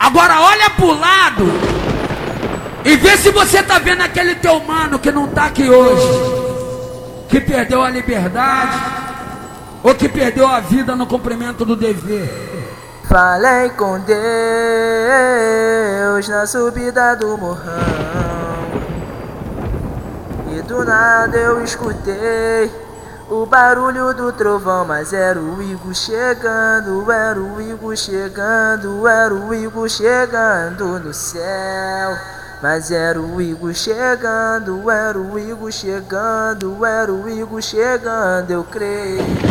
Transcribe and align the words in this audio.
Agora 0.00 0.40
olha 0.40 0.70
pro 0.70 0.98
lado 0.98 1.44
e 2.82 2.96
vê 2.96 3.18
se 3.18 3.30
você 3.30 3.62
tá 3.62 3.78
vendo 3.78 4.00
aquele 4.00 4.34
teu 4.34 4.58
mano 4.60 4.98
que 4.98 5.12
não 5.12 5.28
tá 5.28 5.44
aqui 5.44 5.68
hoje, 5.68 6.08
que 7.28 7.38
perdeu 7.38 7.82
a 7.82 7.90
liberdade 7.90 8.80
ou 9.82 9.94
que 9.94 10.08
perdeu 10.08 10.48
a 10.48 10.58
vida 10.60 10.96
no 10.96 11.06
cumprimento 11.06 11.66
do 11.66 11.76
dever. 11.76 12.50
Falei 13.06 13.68
com 13.70 14.00
Deus 14.00 14.16
na 16.28 16.46
subida 16.46 17.16
do 17.16 17.36
morrão 17.36 17.66
E 20.56 20.62
do 20.62 20.84
nada 20.84 21.36
eu 21.36 21.62
escutei 21.62 22.70
o 23.30 23.46
barulho 23.46 24.12
do 24.12 24.32
trovão 24.32 24.84
Mas 24.84 25.12
era 25.12 25.38
o 25.38 25.62
Igor 25.62 25.94
chegando, 25.94 27.10
era 27.10 27.40
o 27.40 27.60
Igor 27.60 27.96
chegando 27.96 29.06
Era 29.06 29.34
o 29.34 29.54
Igor 29.54 29.88
chegando 29.88 30.98
no 30.98 31.14
céu 31.14 32.16
mas 32.62 32.90
era 32.90 33.18
o 33.18 33.40
Igor 33.40 33.72
chegando, 33.72 34.90
era 34.90 35.18
o 35.18 35.38
Igor 35.38 35.72
chegando, 35.72 36.84
era 36.84 37.10
o 37.10 37.26
Igor 37.26 37.62
chegando, 37.62 38.50
eu 38.50 38.62
creio. 38.64 39.49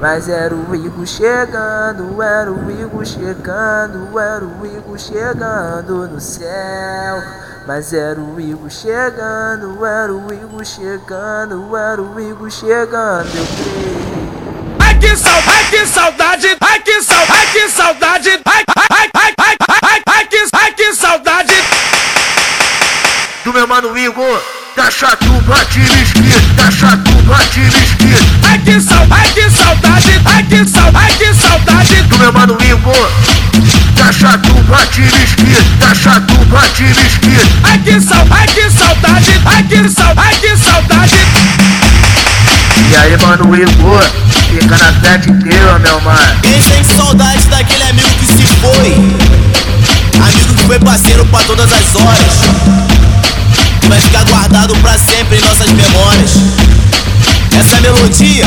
Mas 0.00 0.30
era 0.30 0.54
o 0.54 0.74
Igor 0.74 1.06
chegando, 1.06 2.22
era 2.22 2.50
o 2.50 2.70
Igor 2.70 3.04
chegando, 3.04 4.18
era 4.18 4.42
o 4.42 4.66
Igor 4.66 4.98
chegando 4.98 6.08
no 6.08 6.18
céu. 6.18 7.22
Mas 7.66 7.92
era 7.92 8.18
o 8.18 8.40
Igor 8.40 8.70
chegando, 8.70 9.84
era 9.84 10.12
o 10.12 10.32
Igor 10.32 10.64
chegando, 10.64 11.76
era 11.76 12.00
o 12.00 12.18
Igor 12.18 12.50
chegando, 12.50 13.28
eu 13.36 13.46
creio. 13.46 14.80
Ai 14.80 14.98
que 14.98 15.14
saudade, 15.16 15.46
ai 15.46 15.64
que 15.70 15.86
saudade, 15.86 16.56
ai 16.60 16.80
que 16.80 17.02
saudade, 17.02 17.32
ai 17.32 17.46
que 17.46 17.68
saudade, 17.68 18.30
ai, 18.46 18.64
ai, 18.76 19.10
ai, 19.14 19.34
ai, 19.38 19.56
ai, 19.82 20.02
ai, 20.06 20.24
que, 20.24 20.46
ai 20.52 20.72
que 20.72 20.94
saudade 20.94 21.54
do 23.44 23.52
meu 23.52 23.66
mano 23.66 23.96
Igor. 23.98 24.42
Da 24.76 24.88
chatuba 24.88 25.64
de 25.66 25.80
esquerda, 25.80 26.62
da 26.62 26.70
chatuba 26.70 27.36
de 27.52 27.66
esquerda. 27.66 27.89
Ai 28.42 28.58
que 28.58 28.80
saudade, 28.80 29.10
ai 29.10 29.28
que 29.32 29.50
saudade, 29.50 30.20
ai 30.24 30.42
que 30.44 30.68
saudade, 30.68 30.96
ai 30.96 31.12
que 31.18 31.34
saudade 31.34 32.02
do 32.02 32.18
meu 32.18 32.32
mano 32.32 32.60
chatuba 34.20 34.76
de 34.92 35.02
esquerda, 35.24 35.64
da 35.78 35.94
chatuba 35.94 36.60
de 36.76 36.84
esquerda. 36.84 37.50
Ai 37.64 37.78
que 37.78 37.98
saudade, 37.98 38.30
ai 38.30 38.46
que 38.46 38.70
saudade, 38.70 39.40
ai 39.46 39.62
que 39.62 39.88
saudade, 39.88 40.18
ai 40.18 40.34
que 40.34 40.56
saudade. 40.58 41.16
E 42.90 42.96
aí, 42.96 43.16
mano 43.22 43.56
Igor, 43.56 44.02
fica 44.50 44.76
na 44.76 45.00
sete 45.00 45.30
inteira, 45.30 45.78
meu 45.78 46.00
mano. 46.02 46.40
Quem 46.42 46.60
tem 46.60 46.84
saudade 46.84 47.46
daquele 47.48 47.84
amigo 47.84 48.08
que 48.08 48.26
se 48.26 48.46
foi? 48.60 48.92
Amigo 50.22 50.54
que 50.54 50.64
foi 50.66 50.78
parceiro 50.80 51.24
pra 51.24 51.40
todas 51.40 51.72
as 51.72 51.96
horas 51.96 52.90
vai 53.88 54.00
ficar 54.00 54.24
guardado 54.24 54.76
pra 54.76 54.96
sempre 54.98 55.38
em 55.38 55.40
nossas 55.40 55.68
memórias. 55.72 56.30
Melodia 58.00 58.46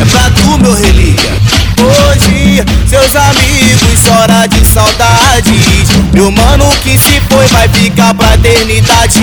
é 0.00 0.04
pra 0.06 0.30
tu, 0.30 0.58
meu 0.58 0.72
relíquia. 0.72 1.30
Hoje, 1.78 2.64
seus 2.88 3.14
amigos 3.14 4.00
choram 4.02 4.48
de 4.48 4.64
saudades. 4.66 5.88
Meu 6.14 6.30
mano 6.30 6.64
que 6.82 6.96
se 6.96 7.20
foi 7.28 7.46
vai 7.48 7.68
ficar 7.68 8.14
pra 8.14 8.34
eternidade. 8.34 9.20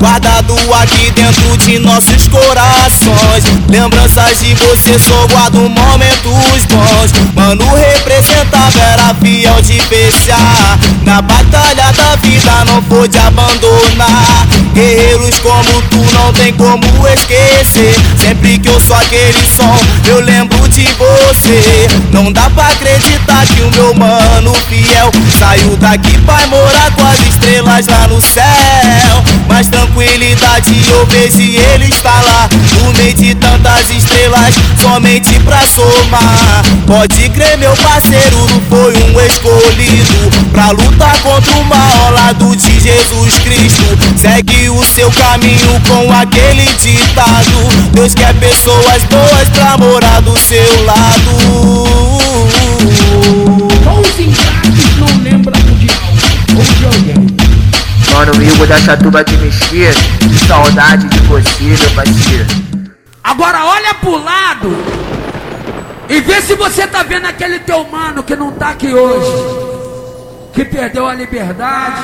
Guardado 0.00 0.56
aqui 0.82 1.12
dentro 1.12 1.56
de 1.58 1.78
nossos 1.78 2.26
corações. 2.26 3.44
Lembranças 3.68 4.40
de 4.40 4.54
você, 4.54 4.98
só 4.98 5.26
guardo 5.28 5.70
momentos 5.70 6.64
bons. 6.66 7.12
Mano 7.34 7.64
representava, 7.76 8.80
era 8.80 9.14
fiel 9.14 9.62
de 9.62 9.80
fechar. 9.82 10.78
Na 11.04 11.22
batalha 11.22 11.92
da 11.92 12.16
vida 12.16 12.64
não 12.66 12.82
pôde 12.82 13.18
abandonar. 13.18 14.48
Guerreiros 14.74 15.38
como 15.38 15.82
tu 15.82 16.04
não 16.14 16.32
tem 16.32 16.52
como 16.52 16.84
esquecer. 17.06 17.94
Sempre 18.20 18.58
que 18.58 18.68
eu 18.68 18.80
sou 18.80 18.96
aquele 18.96 19.46
som, 19.46 19.78
eu 20.06 20.20
lembro 20.20 20.68
de 20.68 20.84
você. 20.98 21.86
Não 22.12 22.32
dá 22.32 22.50
pra 22.50 22.66
acreditar 22.68 23.46
que 23.46 23.62
o 23.62 23.70
meu 23.70 23.94
mano 23.94 24.52
fiel 24.68 25.12
saiu 25.38 25.76
daqui 25.76 26.18
pra 26.22 26.44
morar 26.48 26.90
com 26.96 27.06
as 27.06 27.20
estrelas 27.20 27.86
lá 27.86 28.08
no 28.08 28.20
céu. 28.20 28.44
Mas 29.48 29.68
tranquilidade 30.64 30.90
eu 30.90 31.06
vejo 31.06 31.40
ele 31.40 31.90
lá 32.04 32.48
no 32.80 32.92
meio 32.94 33.14
de 33.14 33.34
tantas 33.34 33.90
estrelas, 33.90 34.54
somente 34.80 35.38
pra 35.40 35.60
somar. 35.66 36.62
Pode 36.86 37.28
crer, 37.30 37.58
meu 37.58 37.74
parceiro, 37.76 38.46
foi 38.68 38.94
um 38.94 39.20
escolhido 39.20 40.48
pra 40.52 40.70
lutar 40.70 41.18
contra 41.20 41.52
o 41.56 41.64
mal 41.64 42.12
lado 42.12 42.56
de 42.56 42.80
Jesus 42.80 43.38
Cristo. 43.40 43.82
Segue 44.16 44.70
o 44.70 44.84
seu 44.84 45.10
caminho 45.10 45.80
com 45.88 46.12
aquele 46.12 46.64
ditado. 46.74 47.90
Deus 47.92 48.14
quer 48.14 48.34
pessoas 48.34 49.02
boas 49.04 49.48
pra 49.52 49.76
morar 49.76 50.20
do 50.22 50.38
seu 50.38 50.84
lado. 50.84 52.33
Mano, 58.64 58.66
Igor 58.66 58.66
da 58.66 58.78
Chatuba 58.78 59.24
de 59.24 59.52
saudade 60.46 61.06
de 61.08 61.18
você, 61.20 61.64
meu 61.64 61.90
parceiro. 61.94 62.46
Agora 63.22 63.64
olha 63.64 63.94
pro 63.94 64.16
lado 64.22 64.70
e 66.08 66.20
vê 66.20 66.40
se 66.40 66.54
você 66.54 66.86
tá 66.86 67.02
vendo 67.02 67.26
aquele 67.26 67.58
teu 67.60 67.84
mano 67.84 68.22
que 68.22 68.34
não 68.34 68.52
tá 68.52 68.70
aqui 68.70 68.92
hoje, 68.92 69.32
que 70.52 70.64
perdeu 70.64 71.06
a 71.06 71.14
liberdade 71.14 72.02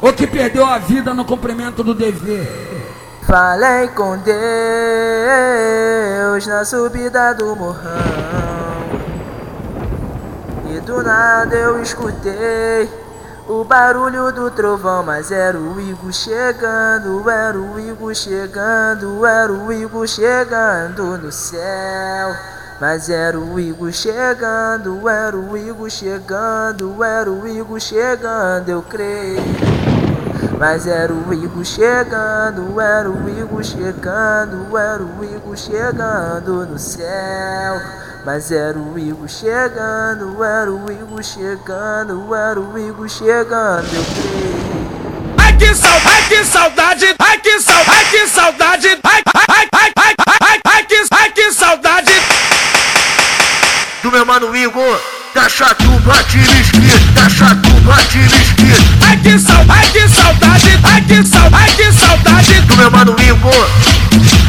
ou 0.00 0.12
que 0.12 0.26
perdeu 0.26 0.64
a 0.66 0.78
vida 0.78 1.12
no 1.12 1.24
cumprimento 1.24 1.82
do 1.82 1.94
dever. 1.94 2.66
Falei 3.26 3.88
com 3.88 4.16
Deus 4.18 4.36
na 6.46 6.64
subida 6.64 7.34
do 7.34 7.54
morrão 7.54 7.92
E 10.70 10.80
do 10.80 11.02
nada 11.02 11.54
eu 11.54 11.82
escutei 11.82 12.88
o 13.48 13.64
barulho 13.64 14.30
do 14.30 14.50
trovão 14.50 15.02
Mas 15.02 15.32
era 15.32 15.58
o 15.58 15.80
Igor 15.80 16.12
chegando, 16.12 17.28
era 17.28 17.58
o 17.58 17.80
Igor 17.80 18.14
chegando 18.14 19.26
Era 19.26 19.52
o 19.52 19.72
Igor 19.72 20.06
chegando 20.06 21.18
no 21.18 21.32
céu 21.32 22.36
mas 22.80 23.10
era 23.10 23.36
o 23.36 23.58
Igor 23.58 23.92
chegando, 23.92 25.08
era 25.08 25.36
o 25.36 25.56
Igor 25.56 25.90
chegando, 25.90 27.02
era 27.02 27.28
o 27.28 27.48
Igor 27.48 27.80
chegando, 27.80 28.68
eu 28.68 28.82
creio. 28.82 29.67
Mas 30.58 30.88
era 30.88 31.12
o 31.12 31.32
Igor 31.32 31.64
chegando, 31.64 32.80
era 32.80 33.08
o 33.08 33.30
Igor 33.30 33.62
chegando, 33.62 34.76
era 34.76 35.02
o 35.02 35.24
Igor 35.24 35.56
chegando 35.56 36.66
no 36.66 36.76
céu. 36.76 37.80
Mas 38.26 38.50
era 38.50 38.76
o 38.76 38.98
Igor 38.98 39.28
chegando, 39.28 40.42
era 40.42 40.70
o 40.70 40.90
Igor 40.90 41.22
chegando, 41.22 42.34
era 42.34 42.58
o 42.58 42.76
Igor 42.76 43.08
chegando, 43.08 43.86
eu 43.94 44.04
creio. 44.04 45.38
Ai 45.38 45.56
que 45.56 45.74
saudade, 45.74 46.28
que 46.28 46.44
saudade, 46.44 47.16
ai 47.20 47.38
que 47.38 47.60
saudade, 47.60 47.90
ai 47.90 48.04
que 48.10 48.26
saudade, 48.26 48.88
ai, 49.04 49.22
ai, 49.34 49.68
ai, 49.72 49.92
ai, 49.96 50.14
ai, 50.40 50.60
ai, 50.64 50.84
que, 50.84 51.04
ai 51.12 51.30
que 51.30 51.52
saudade 51.52 52.12
do 54.02 54.10
meu 54.10 54.26
mano 54.26 54.56
Igor. 54.56 55.17
Da 55.34 55.46
chatuba 55.48 56.14
de 56.28 56.38
esquerda, 56.38 57.12
da 57.14 57.28
chatuba 57.28 57.96
de 58.10 58.18
esquerda. 58.20 59.06
Ai 59.06 59.16
que 59.18 59.38
saudade, 59.38 59.68
ai 59.68 59.86
que 59.92 60.08
saudade, 60.08 60.80
ai 60.82 61.00
que 61.02 61.26
saudade, 61.26 61.54
ai 61.54 61.70
que 61.72 61.92
saudade 61.92 62.60
do 62.62 62.76
meu 62.76 62.90
mano 62.90 63.16
Igor. 63.20 63.68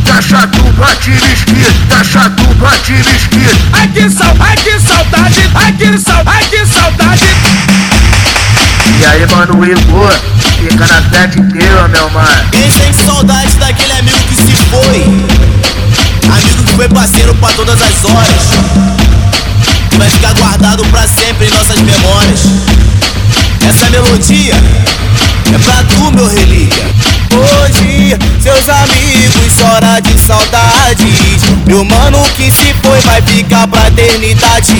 Da 0.05 0.21
chatuba 0.21 0.87
de 1.01 1.11
esquerda, 1.11 1.95
da 1.95 2.03
chatuba 2.03 2.71
de 2.85 2.93
esquerda. 2.93 3.59
Ai 3.73 3.87
que 3.89 4.09
saudade, 4.09 4.39
ai 4.39 4.55
que 4.55 4.79
saudade, 4.79 5.51
ai 5.55 5.73
que 5.73 5.97
saudade, 5.99 6.27
ai 6.27 6.43
que 6.45 6.65
saudade. 6.65 7.25
E 8.99 9.05
aí, 9.05 9.27
mano 9.35 9.65
Igor, 9.65 10.13
fica 10.59 10.87
na 10.87 11.09
sete 11.09 11.39
inteira, 11.39 11.87
meu 11.89 12.09
mano. 12.11 12.49
Quem 12.51 12.69
tem 12.71 12.93
saudade 12.93 13.55
daquele 13.57 13.93
amigo 13.93 14.17
que 14.29 14.35
se 14.35 14.55
foi? 14.71 15.03
Amigo 16.31 16.63
que 16.63 16.73
foi 16.75 16.87
parceiro 16.89 17.35
pra 17.35 17.49
todas 17.49 17.81
as 17.81 18.05
horas 18.05 18.98
vai 20.29 20.33
ficar 20.33 20.33
guardado 20.33 20.85
pra 20.85 21.07
sempre 21.07 21.47
em 21.47 21.49
nossas 21.49 21.79
memórias. 21.79 22.41
Essa 23.67 23.89
melodia 23.89 24.53
é 25.53 25.57
pra 25.59 25.83
tu, 25.83 26.11
meu 26.11 26.27
relíquia. 26.27 26.89
Hoje, 27.31 28.17
seus 28.41 28.67
amigos 28.67 29.53
choram 29.57 30.01
de 30.01 30.19
saudades. 30.19 31.41
Meu 31.65 31.85
mano 31.85 32.19
que 32.35 32.51
se 32.51 32.73
foi 32.81 32.99
vai 33.01 33.21
ficar 33.21 33.67
pra 33.67 33.87
eternidade. 33.87 34.73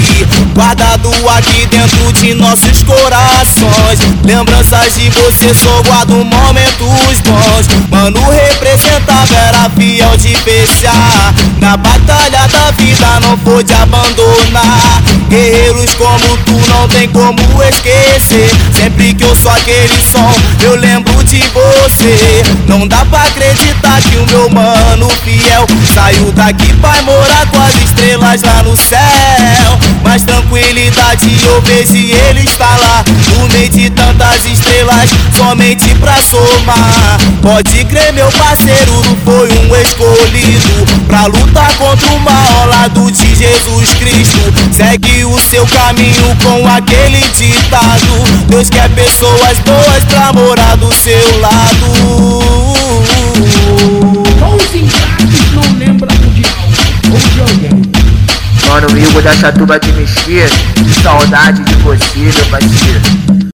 Guardado 0.53 1.09
aqui 1.37 1.65
dentro 1.67 2.11
de 2.13 2.33
nossos 2.33 2.83
corações. 2.83 3.99
Lembranças 4.23 4.95
de 4.95 5.09
você 5.11 5.53
só 5.53 5.81
guardo 5.83 6.25
momentos 6.25 7.21
bons. 7.21 7.67
Mano, 7.89 8.19
representava, 8.29 9.35
era 9.35 9.69
fiel 9.69 10.17
de 10.17 10.35
fechar. 10.35 11.33
Na 11.59 11.77
batalha 11.77 12.47
da 12.47 12.71
vida 12.71 13.19
não 13.21 13.37
pôde 13.37 13.73
abandonar. 13.73 15.03
Guerreiros 15.29 15.93
como 15.93 16.37
tu 16.45 16.59
não 16.69 16.87
tem 16.87 17.07
como 17.09 17.39
esquecer. 17.63 18.49
Sempre 18.75 19.13
que 19.13 19.23
eu 19.23 19.35
sou 19.35 19.51
aquele 19.51 20.01
som, 20.01 20.33
eu 20.61 20.75
lembro 20.75 21.23
de 21.23 21.39
você. 21.53 22.43
Não 22.67 22.87
dá 22.87 23.05
pra 23.05 23.21
acreditar 23.23 24.01
que 24.01 24.17
o 24.17 24.25
meu 24.25 24.49
mano 24.49 25.07
fiel 25.23 25.67
saiu 25.93 26.31
daqui 26.31 26.73
pra 26.81 27.01
morar 27.03 27.45
com 27.51 27.61
as 27.61 27.75
estrelas 27.75 28.41
lá 28.41 28.63
no 28.63 28.75
céu. 28.75 28.99
Mas 30.03 30.23
tranquilidade 30.49 31.29
eu 31.45 31.61
vejo 31.61 31.93
ele 31.93 32.43
está 32.43 32.75
lá. 32.77 33.05
No 33.37 33.47
meio 33.49 33.69
de 33.69 33.89
tantas 33.91 34.45
estrelas, 34.45 35.09
somente 35.37 35.93
pra 35.95 36.15
somar. 36.21 37.19
Pode 37.41 37.85
crer, 37.85 38.11
meu 38.13 38.31
parceiro, 38.31 39.01
foi 39.23 39.49
um 39.51 39.75
escolhido. 39.75 41.05
Pra 41.07 41.27
lutar 41.27 41.71
contra 41.75 42.07
o 42.07 42.19
mal 42.19 42.67
lado 42.67 43.11
de 43.11 43.35
Jesus 43.35 43.93
Cristo. 43.93 44.39
Segue 44.71 45.23
o 45.25 45.39
seu 45.39 45.65
caminho 45.67 46.35
com 46.43 46.67
aquele 46.67 47.21
ditado. 47.37 48.47
Deus 48.47 48.69
quer 48.69 48.89
pessoas 48.89 49.59
boas 49.59 50.03
pra 50.05 50.33
morar 50.33 50.75
do 50.77 50.91
seu 50.93 51.39
lado. 51.39 52.98
Da 59.21 59.33
Chatuba 59.33 59.79
de 59.79 59.91
Mesquita, 59.93 60.47
que 60.75 61.01
saudade 61.01 61.63
de 61.63 61.75
você, 61.75 62.19
meu 62.19 62.45
parceiro. 62.45 63.39